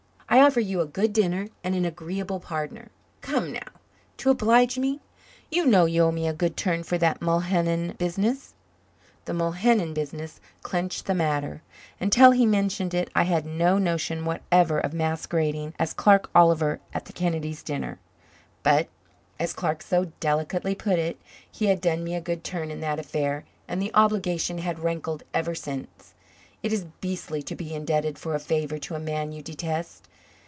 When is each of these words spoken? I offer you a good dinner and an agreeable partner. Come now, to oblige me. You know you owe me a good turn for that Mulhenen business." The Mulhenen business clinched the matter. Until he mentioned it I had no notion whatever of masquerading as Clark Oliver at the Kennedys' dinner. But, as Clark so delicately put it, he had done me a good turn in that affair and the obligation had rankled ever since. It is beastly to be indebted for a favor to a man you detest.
I 0.33 0.39
offer 0.39 0.61
you 0.61 0.79
a 0.79 0.85
good 0.85 1.11
dinner 1.11 1.49
and 1.61 1.75
an 1.75 1.83
agreeable 1.83 2.39
partner. 2.39 2.89
Come 3.19 3.51
now, 3.51 3.67
to 4.15 4.29
oblige 4.29 4.77
me. 4.79 5.01
You 5.51 5.65
know 5.65 5.83
you 5.83 6.03
owe 6.03 6.11
me 6.13 6.25
a 6.25 6.31
good 6.33 6.55
turn 6.55 6.83
for 6.83 6.97
that 6.99 7.19
Mulhenen 7.19 7.97
business." 7.97 8.53
The 9.25 9.33
Mulhenen 9.33 9.93
business 9.93 10.39
clinched 10.63 11.05
the 11.05 11.13
matter. 11.13 11.63
Until 11.99 12.31
he 12.31 12.45
mentioned 12.45 12.93
it 12.93 13.09
I 13.13 13.23
had 13.23 13.45
no 13.45 13.77
notion 13.77 14.23
whatever 14.23 14.79
of 14.79 14.93
masquerading 14.93 15.73
as 15.77 15.93
Clark 15.93 16.29
Oliver 16.33 16.79
at 16.93 17.03
the 17.05 17.13
Kennedys' 17.13 17.61
dinner. 17.61 17.99
But, 18.63 18.87
as 19.37 19.51
Clark 19.51 19.81
so 19.83 20.13
delicately 20.21 20.75
put 20.75 20.97
it, 20.97 21.19
he 21.51 21.65
had 21.65 21.81
done 21.81 22.05
me 22.05 22.15
a 22.15 22.21
good 22.21 22.45
turn 22.45 22.71
in 22.71 22.79
that 22.79 22.99
affair 22.99 23.43
and 23.67 23.81
the 23.81 23.93
obligation 23.93 24.59
had 24.59 24.79
rankled 24.79 25.23
ever 25.33 25.53
since. 25.53 26.13
It 26.63 26.71
is 26.71 26.85
beastly 27.01 27.41
to 27.43 27.53
be 27.55 27.73
indebted 27.75 28.17
for 28.17 28.33
a 28.33 28.39
favor 28.39 28.77
to 28.77 28.95
a 28.95 28.99
man 28.99 29.33
you 29.33 29.41
detest. 29.41 30.07